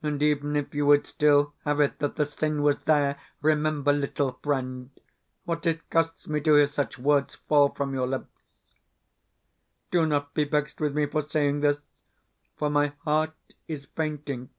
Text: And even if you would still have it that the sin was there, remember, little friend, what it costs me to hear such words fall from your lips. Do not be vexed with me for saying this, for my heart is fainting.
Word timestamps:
And 0.00 0.22
even 0.22 0.54
if 0.54 0.76
you 0.76 0.86
would 0.86 1.08
still 1.08 1.54
have 1.64 1.80
it 1.80 1.98
that 1.98 2.14
the 2.14 2.24
sin 2.24 2.62
was 2.62 2.84
there, 2.84 3.18
remember, 3.42 3.92
little 3.92 4.38
friend, 4.44 4.90
what 5.44 5.66
it 5.66 5.90
costs 5.90 6.28
me 6.28 6.40
to 6.42 6.54
hear 6.54 6.68
such 6.68 7.00
words 7.00 7.34
fall 7.48 7.68
from 7.70 7.92
your 7.92 8.06
lips. 8.06 8.30
Do 9.90 10.06
not 10.06 10.34
be 10.34 10.44
vexed 10.44 10.80
with 10.80 10.94
me 10.94 11.06
for 11.06 11.22
saying 11.22 11.62
this, 11.62 11.80
for 12.56 12.70
my 12.70 12.92
heart 13.04 13.32
is 13.66 13.86
fainting. 13.86 14.50